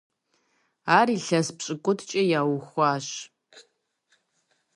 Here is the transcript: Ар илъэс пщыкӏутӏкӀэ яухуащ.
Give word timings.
Ар 0.97 1.07
илъэс 1.17 1.47
пщыкӏутӏкӀэ 1.57 2.21
яухуащ. 2.39 3.07